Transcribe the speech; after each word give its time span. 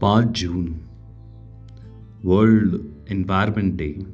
पाँच 0.00 0.26
जून, 0.26 0.80
world 2.24 2.74
environment 3.12 3.74
day, 3.74 4.06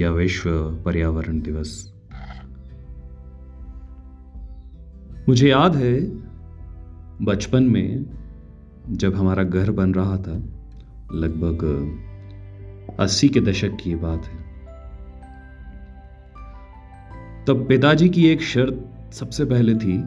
या 0.00 0.10
विश्व 0.10 0.50
पर्यावरण 0.84 1.40
दिवस। 1.40 1.92
मुझे 5.28 5.48
याद 5.48 5.76
है, 5.76 6.00
बचपन 7.24 7.62
में 7.62 8.06
जब 8.90 9.14
हमारा 9.14 9.42
घर 9.42 9.70
बन 9.70 9.94
रहा 9.94 10.16
था, 10.16 10.42
लगभग 11.12 11.64
अस्सी 13.00 13.28
के 13.28 13.40
दशक 13.40 13.70
की 13.82 13.94
बात 13.94 14.24
है। 14.24 14.40
तब 17.44 17.66
पिताजी 17.68 18.08
की 18.08 18.26
एक 18.26 18.42
शर्त 18.42 18.99
सबसे 19.12 19.44
पहले 19.44 19.74
थी 19.74 20.04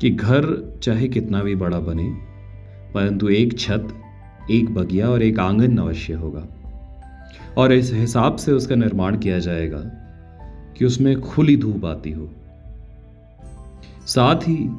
कि 0.00 0.10
घर 0.10 0.74
चाहे 0.82 1.08
कितना 1.08 1.42
भी 1.42 1.54
बड़ा 1.54 1.80
बने, 1.80 2.08
परंतु 2.94 3.28
एक 3.28 3.58
छत, 3.58 3.88
एक 4.50 4.74
बगिया 4.74 5.10
और 5.10 5.22
एक 5.22 5.38
आँगन 5.38 5.78
अवश्य 5.78 6.12
होगा। 6.12 6.46
और 7.58 7.72
इस 7.72 7.92
हिसाब 7.92 8.36
से 8.36 8.52
उसका 8.52 8.74
निर्माण 8.74 9.18
किया 9.18 9.38
जाएगा 9.38 9.78
कि 10.78 10.84
उसमें 10.84 11.20
खुली 11.20 11.56
धूप 11.56 11.84
आती 11.84 12.12
हो। 12.12 12.30
साथ 14.06 14.36
ही 14.36 14.70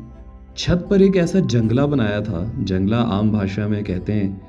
छत 0.58 0.88
पर 0.90 1.02
एक 1.02 1.16
ऐसा 1.16 1.40
जंगला 1.40 1.86
बनाया 1.86 2.22
था, 2.22 2.54
जंगला 2.60 2.98
आम 2.98 3.32
भाषा 3.32 3.68
में 3.68 3.84
कहते 3.84 4.14
हैं, 4.14 4.42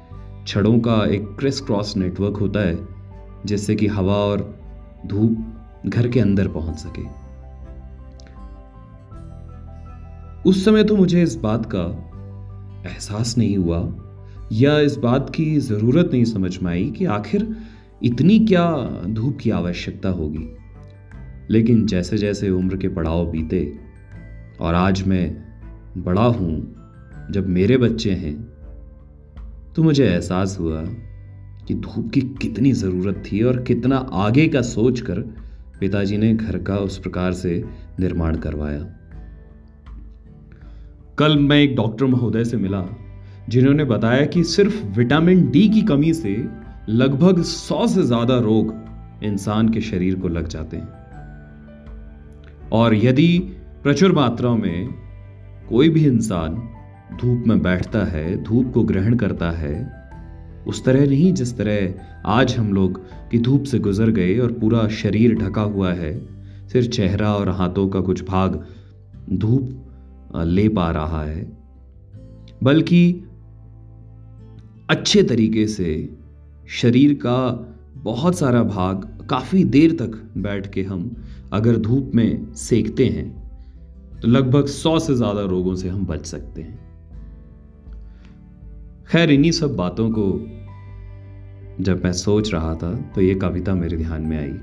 छड़ों 0.46 0.80
का 0.80 1.06
एक 1.06 1.36
क्रिस 1.38 1.60
क्रॉस 1.60 1.96
नेटवर्क 1.96 2.36
होता 2.36 2.60
है, 2.60 2.78
जिससे 3.46 3.74
कि 3.74 3.86
हवा 3.86 4.16
और 4.16 4.58
धूप 5.06 5.46
घर 5.86 6.08
के 6.08 6.20
अंदर 6.20 6.48
पहुँच 6.48 6.78
सके। 6.78 7.21
उस 10.46 10.64
समय 10.64 10.84
तो 10.84 10.96
मुझे 10.96 11.22
इस 11.22 11.34
बात 11.36 11.66
का 11.74 11.82
एहसास 12.90 13.36
नहीं 13.38 13.56
हुआ, 13.56 13.78
या 14.52 14.78
इस 14.80 14.96
बात 14.96 15.30
की 15.30 15.58
ज़रूरत 15.58 16.10
नहीं 16.12 16.24
समझ 16.24 16.58
में 16.58 16.70
आई 16.70 16.90
कि 16.90 17.04
आखिर 17.04 17.46
इतनी 18.02 18.38
क्या 18.38 18.64
धूप 19.08 19.38
की 19.40 19.50
आवश्यकता 19.50 20.08
होगी। 20.08 20.48
लेकिन 21.50 21.86
जैसे 21.86 22.18
जैसे 22.18 22.50
उम्र 22.50 22.76
के 22.76 22.88
पड़ाव 22.88 23.26
बीते 23.26 23.78
और 24.60 24.74
आज 24.74 25.02
मैं 25.02 25.24
बड़ा 25.98 26.24
हूँ, 26.24 26.54
जब 27.30 27.48
मेरे 27.48 27.76
बच्चे 27.76 28.10
हैं 28.10 28.34
तो 29.76 29.82
मुझे 29.82 30.04
एहसास 30.04 30.56
हुआ 30.60 30.82
कि 31.66 31.74
धूप 31.74 32.10
की 32.14 32.20
कितनी 32.20 32.72
ज़रूरत 32.72 33.22
थी 33.26 33.42
और 33.42 33.62
कितना 33.62 33.96
आगे 33.96 34.48
का 34.48 34.62
सोचकर 34.62 35.20
पिताजी 35.80 36.16
ने 36.16 36.34
घर 36.34 36.58
का 36.58 36.76
उस 36.76 36.98
प्रकार 36.98 37.32
से 37.32 37.64
निर्माण 38.00 38.36
करवाया। 38.36 38.80
कल 41.18 41.36
मैं 41.38 41.56
एक 41.56 41.74
डॉक्टर 41.76 42.06
महोदय 42.06 42.44
से 42.44 42.56
मिला, 42.56 42.84
जिन्होंने 43.48 43.84
बताया 43.84 44.24
कि 44.26 44.42
सिर्फ़ 44.44 44.84
विटामिन 44.96 45.50
डी 45.50 45.68
की 45.68 45.82
कमी 45.82 46.12
से 46.14 46.36
लगभग 46.88 47.42
सौ 47.42 47.86
से 47.86 48.02
ज़्यादा 48.02 48.38
रोग 48.38 48.72
इंसान 49.24 49.68
के 49.68 49.80
शरीर 49.80 50.14
को 50.14 50.28
लग 50.28 50.48
जाते 50.48 50.76
हैं। 50.76 50.88
और 52.72 52.94
यदि 52.94 53.38
प्रचुर 53.82 54.12
मात्रा 54.12 54.54
में 54.54 54.88
कोई 55.68 55.88
भी 55.88 56.04
इंसान 56.06 56.54
धूप 57.20 57.44
में 57.46 57.62
बैठता 57.62 58.04
है, 58.04 58.42
धूप 58.42 58.72
को 58.74 58.82
ग्रहण 58.82 59.16
करता 59.16 59.50
है, 59.50 60.02
उस 60.66 60.84
तरह 60.84 61.06
नहीं, 61.06 61.32
जिस 61.32 61.56
तरह 61.58 62.30
आज 62.30 62.56
हम 62.56 62.72
लोग 62.72 63.00
की 63.30 63.38
धूप 63.38 63.64
से 63.64 63.78
गुजर 63.78 64.10
गए 64.10 64.38
और 64.38 64.52
पूरा 64.52 64.88
शरीर 64.88 65.34
ढका 65.34 65.62
हुआ 65.62 65.92
है 65.92 66.18
सिर्फ़ 66.68 66.88
चेहरा 66.88 67.34
और 67.34 67.48
हाथों 67.50 67.88
का 67.88 68.00
कुछ 68.00 68.24
भाग 68.24 68.62
धूप 69.32 69.78
ले 70.36 70.68
पा 70.68 70.90
रहा 70.90 71.22
है, 71.24 71.44
बल्कि 72.62 73.02
अच्छे 74.90 75.22
तरीके 75.22 75.66
से 75.66 75.92
शरीर 76.72 77.14
का 77.16 77.38
बहुत 77.96 78.38
सारा 78.38 78.62
भाग 78.64 79.08
काफ़ी 79.30 79.64
देर 79.66 79.92
तक 79.92 80.16
बैठ 80.38 80.72
के 80.72 80.82
हम 80.82 81.10
अगर 81.52 81.76
धूप 81.78 82.10
में 82.14 82.52
सेकते 82.54 83.06
हैं 83.06 83.28
तो 84.20 84.28
लगभग 84.28 84.66
सौ 84.66 84.98
से 84.98 85.14
ज़्यादा 85.14 85.42
रोगों 85.46 85.74
से 85.74 85.88
हम 85.88 86.04
बच 86.06 86.26
सकते 86.26 86.62
हैं। 86.62 86.78
खैर, 89.06 89.30
इन्हीं 89.30 89.52
सब 89.52 89.76
बातों 89.76 90.10
को 90.10 90.24
जब 91.80 92.04
मैं 92.04 92.12
सोच 92.14 92.52
रहा 92.52 92.74
था 92.74 92.94
तो 93.14 93.20
ये 93.20 93.34
कविता 93.34 93.74
मेरे 93.74 93.96
ध्यान 93.96 94.22
में 94.22 94.38
आई, 94.38 94.54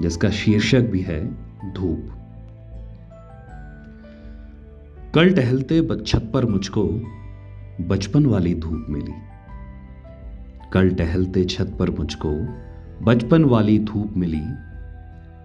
जिसका 0.00 0.30
शीर्षक 0.32 0.90
भी 0.90 1.00
है 1.00 1.24
धूप। 1.74 2.14
कल 5.18 5.32
टहलते 5.34 5.80
छत 6.06 6.30
पर 6.34 6.44
मुझको 6.44 6.82
बचपन 7.80 8.26
वाली 8.26 8.54
धूप 8.54 8.86
मिली। 8.88 9.12
कल 10.72 10.90
टहलते 10.90 11.44
छत 11.44 11.74
पर 11.78 11.90
मुझको 11.90 12.30
बचपन 13.04 13.44
वाली 13.44 13.78
धूप 13.78 14.12
मिली, 14.16 14.42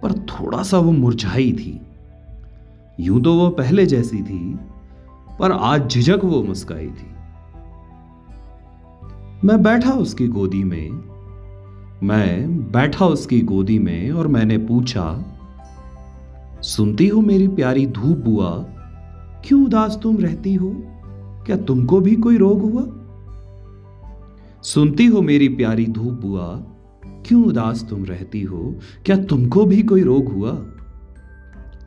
पर 0.03 0.13
थोड़ा 0.29 0.61
सा 0.63 0.77
वो 0.77 0.91
मुरझाई 0.91 1.51
थी। 1.51 1.79
यूँ 2.99 3.21
तो 3.23 3.33
वो 3.33 3.49
पहले 3.49 3.85
जैसी 3.85 4.21
थी, 4.21 4.59
पर 5.39 5.51
आज 5.51 5.87
झिझक 5.87 6.19
वो 6.23 6.41
मुस्काई 6.43 6.87
थी। 6.87 7.07
मैं 9.43 9.61
बैठा 9.63 9.91
उसकी 9.91 10.27
गोदी 10.27 10.63
में, 10.63 10.89
मैं 12.03 12.71
बैठा 12.71 13.05
उसकी 13.05 13.41
गोदी 13.45 13.79
में 13.79 14.11
और 14.11 14.27
मैंने 14.27 14.57
पूछा, 14.57 15.07
सुनती 16.61 17.07
हो 17.07 17.21
मेरी 17.21 17.47
प्यारी 17.47 17.87
धूप 17.87 18.17
बुआ 18.17 18.51
क्यों 19.45 19.65
उदास 19.65 19.99
तुम 20.03 20.17
रहती 20.17 20.53
हो? 20.53 20.75
क्या 21.45 21.55
तुमको 21.57 21.99
भी 21.99 22.15
कोई 22.15 22.37
रोग 22.37 22.61
हुआ? 22.61 22.83
सुनती 24.63 25.05
हो 25.05 25.21
मेरी 25.21 25.49
प्यारी 25.49 25.85
धूप 25.85 26.13
बुआ, 26.13 26.47
क्यों 27.25 27.45
उदास 27.45 27.87
तुम 27.89 28.05
रहती 28.05 28.41
हो? 28.41 28.75
क्या 29.05 29.17
तुमको 29.17 29.65
भी 29.65 29.81
कोई 29.83 30.01
रोग 30.01 30.27
हुआ? 30.27 30.51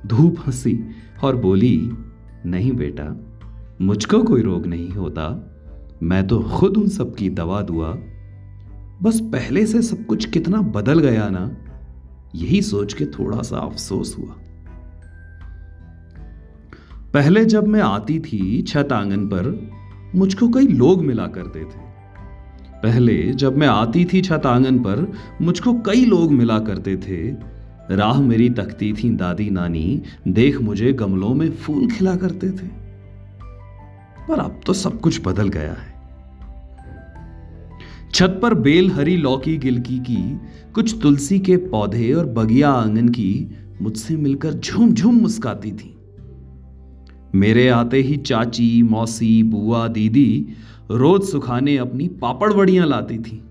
धूप 0.06 0.36
हँसी 0.46 0.78
और 1.24 1.36
बोली, 1.36 1.90
नहीं 2.46 2.72
बेटा, 2.72 3.16
मुझको 3.80 4.22
कोई 4.22 4.42
रोग 4.42 4.66
नहीं 4.66 4.90
होता। 4.90 5.52
मैं 6.02 6.26
तो 6.26 6.40
खुद 6.40 6.76
उन 6.76 6.88
सब 6.88 7.14
की 7.14 7.30
दवा 7.30 7.62
दुआ। 7.62 7.98
बस 9.02 9.20
पहले 9.20 9.66
से 9.66 9.82
सब 9.82 10.06
कुछ 10.06 10.24
कितना 10.24 10.60
बदल 10.60 10.98
गया 10.98 11.28
ना, 11.28 11.56
यही 12.34 12.62
सोच 12.62 12.92
के 12.92 13.06
थोड़ा 13.06 13.42
सा 13.42 13.56
अफसोस 13.56 14.16
हुआ। 14.18 14.36
पहले 17.16 17.44
जब 17.44 17.66
मैं 17.66 17.80
आती 17.80 18.20
थी 18.20 18.62
छत 18.62 18.88
आँगन 18.92 19.26
पर, 19.26 19.70
मुझको 20.14 20.48
कई 20.48 20.66
लोग 20.66 21.04
मिला 21.04 21.26
करते 21.26 21.60
थे। 21.60 21.80
पहले 22.82 23.32
जब 23.32 23.56
मैं 23.56 23.66
आती 23.66 24.04
थी 24.04 24.20
छत 24.20 24.42
आँगन 24.46 24.78
पर, 24.78 25.12
मुझको 25.42 25.74
कई 25.74 26.04
लोग 26.04 26.32
मिला 26.32 26.58
करते 26.58 26.96
थे। 26.96 27.36
राह 27.96 28.20
मेरी 28.20 28.50
तकती 28.50 28.92
थी, 28.92 29.10
दादी 29.10 29.50
नानी, 29.50 30.02
देख 30.28 30.60
मुझे 30.60 30.92
गमलों 30.92 31.34
में 31.34 31.50
फूल 31.50 31.90
खिला 31.90 32.16
करते 32.16 32.50
थे। 32.50 32.68
पर 34.28 34.38
अब 34.38 34.60
तो 34.66 34.72
सब 34.72 35.00
कुछ 35.00 35.20
बदल 35.26 35.48
गया 35.48 35.72
है। 35.72 35.94
छत 38.14 38.38
पर 38.42 38.54
बेल 38.54 38.90
हरी 38.90 39.16
लौकी 39.16 39.56
गिलकी 39.56 39.98
की, 39.98 40.40
कुछ 40.74 41.02
तुलसी 41.02 41.38
के 41.38 41.56
पौधे 41.56 42.12
और 42.12 42.26
बगिया 42.26 42.70
आँगन 42.70 43.08
की 43.08 43.56
मुझसे 43.82 44.16
मिलकर 44.16 44.52
झूम 44.52 44.92
झूम 44.92 45.14
मुस्काती 45.14 45.72
थी। 45.72 45.92
मेरे 47.36 47.68
आते 47.68 47.98
ही 47.98 48.16
चाची, 48.16 48.82
मौसी, 48.82 49.42
बुआ, 49.42 49.88
दीदी 49.88 50.48
रोज 50.90 51.22
सुखाने 51.22 51.76
अपनी 51.76 52.08
पापड़ 52.08 52.52
बड़ियाँ 52.52 52.86
लाती 52.86 53.18
थी। 53.18 53.42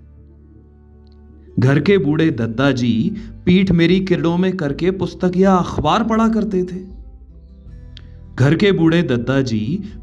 घर 1.58 1.80
के 1.80 1.98
बूढ़े 1.98 2.30
दद्दा 2.30 2.70
जी 2.72 2.92
पीठ 3.46 3.70
मेरी 3.72 4.00
किरणों 4.00 4.36
में 4.36 4.56
करके 4.56 4.90
पुस्तक 4.90 5.32
या 5.36 5.54
अखबार 5.54 6.04
पढ़ा 6.04 6.28
करते 6.28 6.62
थे। 6.64 6.80
घर 8.36 8.54
के 8.54 8.72
बूढ़े 8.72 9.02
दद्दा 9.02 9.40
जी 9.40 9.60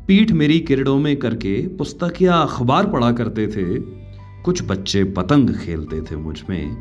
पीठ 0.08 0.32
मेरी 0.32 0.60
किरणों 0.60 0.98
में 0.98 1.16
करके 1.18 1.56
पुस्तक 1.78 2.22
या 2.22 2.36
अखबार 2.36 2.88
पढ़ा 2.88 3.12
करते 3.12 3.48
थे। 3.48 3.66
कुछ 4.44 4.64
बच्चे 4.64 5.04
पतंग 5.04 5.50
खेलते 5.50 6.02
थे 6.02 6.16
मुझमें 6.16 6.78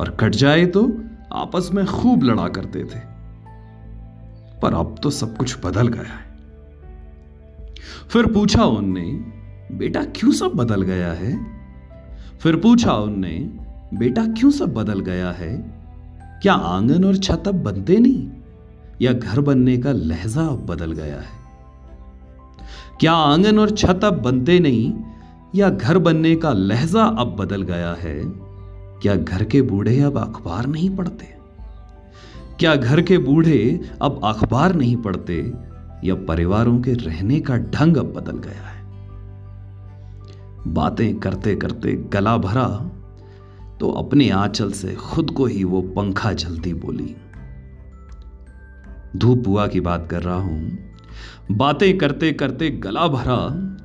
और 0.00 0.10
कट 0.10 0.34
जाए 0.34 0.66
तो 0.66 0.86
आपस 1.32 1.70
में 1.74 1.84
खूब 1.86 2.22
लड़ा 2.22 2.48
करते 2.48 2.84
थे। 2.84 3.00
पर 4.62 4.74
अब 4.74 4.94
तो 5.02 5.10
सब 5.10 5.36
कुछ 5.36 5.56
बदल 5.66 5.88
गया 5.88 6.02
है। 6.02 6.23
फिर 8.08 8.26
पूछा 8.26 8.64
उनने, 8.64 9.34
बेटा 9.76 10.04
क्यों 10.04 10.32
सब 10.32 10.46
बदल 10.46 10.82
गया 10.82 11.12
है? 11.12 11.46
फिर 12.40 12.56
पूछा 12.56 12.92
उनने, 12.92 13.50
बेटा 13.94 14.26
क्यों 14.26 14.50
सब 14.50 14.74
बदल 14.74 15.00
गया 15.00 15.30
है? 15.30 15.74
क्या 16.42 16.52
आँगन 16.52 17.04
और 17.04 17.16
छत 17.16 17.42
अब 17.46 17.62
बनते 17.62 17.96
नहीं? 17.96 18.30
या 19.02 19.12
घर 19.12 19.40
बनने 19.40 19.76
का 19.76 19.92
लहजा 19.92 20.42
अब 20.42 20.66
बदल 20.66 20.92
गया 20.92 21.16
है? 21.16 21.44
क्या 23.00 23.12
आँगन 23.12 23.58
और 23.58 23.70
छत 23.70 24.00
अब 24.04 24.22
बनते 24.22 24.58
नहीं? 24.58 24.94
या 25.54 25.70
घर 25.70 25.98
बनने 25.98 26.36
का 26.36 26.52
लहजा 26.52 27.04
अब 27.04 27.36
बदल 27.36 27.62
गया 27.62 27.94
है? 27.94 28.22
क्या 29.02 29.14
घर 29.14 29.44
के 29.44 29.62
बूढ़े 29.62 30.00
अब 30.00 30.18
अखबार 30.18 30.66
नहीं 30.66 30.96
पढ़ते? 30.96 31.34
क्या 32.58 32.76
घर 32.76 33.02
के 33.02 33.18
बूढ़े 33.18 33.80
अब 34.02 34.20
अखबार 34.24 34.74
नहीं 34.74 34.96
पढ़ते? 34.96 35.52
या 36.04 36.14
परिवारों 36.24 36.78
के 36.80 36.92
रहने 36.92 37.40
का 37.40 37.56
ढंग 37.56 37.96
अब 37.96 38.12
बदल 38.12 38.38
गया 38.38 38.68
है। 38.68 38.82
बातें 40.74 41.14
करते 41.16 41.54
करते 41.56 41.92
गला 42.12 42.36
भरा 42.38 42.66
तो 43.80 43.90
अपने 43.90 44.28
आंचल 44.30 44.70
से 44.72 44.94
खुद 44.94 45.30
को 45.30 45.46
ही 45.46 45.64
वो 45.64 45.80
पंखा 45.96 46.32
जलती 46.32 46.72
बोली। 46.74 47.14
धूप 49.16 49.38
बुआ 49.38 49.66
की 49.66 49.80
बात 49.80 50.06
कर 50.10 50.22
रहा 50.22 50.36
हूँ। 50.36 50.78
बातें 51.50 51.96
करते 51.98 52.32
करते 52.32 52.70
गला 52.70 53.06
भरा 53.08 53.36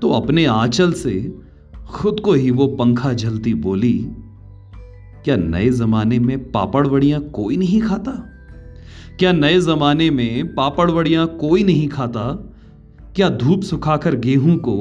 तो 0.02 0.12
अपने 0.12 0.46
आंचल 0.46 0.94
से 0.94 1.14
खुद 1.90 2.20
को 2.20 2.34
ही 2.34 2.52
वो 2.52 2.68
पंखा 2.68 3.14
जलती 3.14 3.54
बोली, 3.54 3.98
क्या 5.26 5.36
नए 5.36 5.70
जमाने 5.70 6.20
में 6.20 6.52
पापड़ 6.52 6.88
बड़ियाँ 6.88 7.22
कोई 7.22 7.58
नहीं 7.58 7.82
खाता? 7.82 8.12
क्या 9.20 9.32
नए 9.32 9.60
जमाने 9.62 10.10
में 10.10 10.54
पापड़ 10.56 10.90
बड़ियाँ 10.92 11.26
कोई 11.38 11.64
नहीं 11.64 11.88
खाता? 11.90 12.22
क्या 13.16 13.30
धूप 13.30 13.62
सुखाकर 13.62 14.16
गेहूँ 14.18 14.56
को 14.58 14.76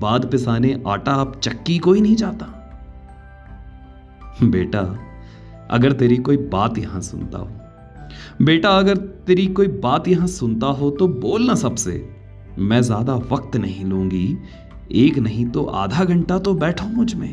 बाद 0.00 0.30
पिसाने 0.30 0.74
आटा 0.86 1.12
अब 1.12 1.40
चक्की 1.40 1.78
कोई 1.78 2.00
नहीं 2.00 2.14
जाता? 2.16 2.46
बेटा, 4.42 4.80
अगर 5.70 5.92
तेरी 5.92 6.16
कोई 6.18 6.36
बात 6.46 6.78
यहाँ 6.78 7.00
सुनता 7.00 7.38
हो, 7.38 7.48
बेटा, 8.42 8.70
अगर 8.70 8.96
तेरी 9.26 9.46
कोई 9.48 9.68
बात 9.68 10.08
यहाँ 10.08 10.26
सुनता 10.28 10.66
हो 10.68 10.90
तो 10.90 11.08
बोलना 11.08 11.54
सबसे। 11.56 12.02
मैं 12.58 12.80
ज़्यादा 12.82 13.14
वक्त 13.32 13.56
नहीं 13.56 13.84
लूँगी, 13.84 14.36
एक 14.94 15.18
नहीं 15.18 15.46
तो 15.46 15.64
आधा 15.64 16.04
घंटा 16.04 16.38
तो 16.38 16.54
बैठो 16.54 16.86
मुझमें। 16.88 17.32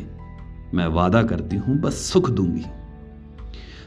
मैं 0.74 0.86
वादा 0.88 1.22
करती 1.24 1.56
हूँ, 1.56 1.80
बस 1.80 1.94
सुख 2.04 2.30
दूँगी। 2.30 2.64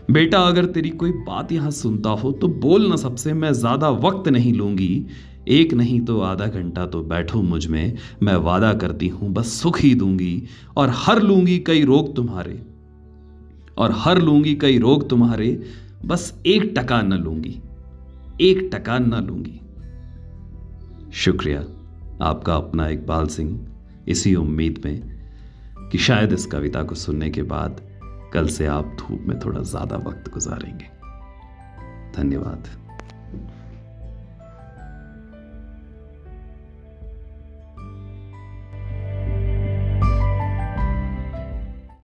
बेटा, 0.10 0.40
अगर 0.40 0.66
तेरी 0.66 0.90
कोई 0.90 1.12
बात 1.12 1.52
यहाँ 1.52 1.72
सुनता 1.72 2.10
हो 2.10 2.32
तो 2.32 2.48
बोल 2.48 2.88
ना 2.88 2.96
सबसे, 2.96 3.34
मैं 3.34 3.52
ज़्यादा 3.54 3.90
वक्त 3.90 4.28
नहीं 4.28 4.54
लूँगी। 4.54 5.06
एक 5.48 5.74
नहीं 5.74 6.00
तो 6.02 6.20
आधा 6.22 6.46
घंटा 6.48 6.86
तो 6.86 7.02
बैठो 7.04 7.42
मुझमें, 7.42 7.98
मैं 8.24 8.36
वादा 8.36 8.74
करती 8.74 9.08
हूँ, 9.08 9.32
बस 9.34 9.52
सुख 9.54 9.80
ही 9.80 9.94
दूँगी। 9.96 10.44
और 10.78 10.92
हर 10.94 11.22
लूँगी 11.22 11.58
कई 11.60 11.84
रोग 11.84 12.16
तुम्हारे। 12.16 12.62
और 13.78 13.92
हर 13.96 14.22
लूँगी 14.22 14.56
कई 14.56 14.78
रोग 14.78 15.10
तुम्हारे, 15.10 15.50
बस 16.06 16.34
एक 16.46 16.74
टका 16.78 17.02
न 17.02 17.14
लूँगी। 17.14 17.56
एक 18.42 18.70
टका 18.74 18.98
न 19.00 19.24
लूँगी। 19.26 19.60
शुक्रिया 21.14 21.60
आपका 22.22 22.56
अपना, 22.56 22.88
इकबाल 22.88 23.28
सिंह, 23.28 23.60
इसी 24.08 24.36
उम्मीद 24.36 24.82
में 24.86 25.90
कि 25.92 25.98
शायद 25.98 26.34
इस 26.34 26.46
कविता 26.46 26.84
को 26.84 26.96
सुनने 26.96 27.30
के 27.30 27.44
बाद 27.44 27.82
कल 28.34 28.48
से 28.48 28.66
आप 28.66 28.98
धूप 29.00 29.22
में 29.22 29.40
थोड़ा 29.40 29.62
ज़्यादा 29.62 29.96
वक्त 29.98 30.32
गुजारेंगे। 30.32 30.86
धन्यवाद। 32.18 32.87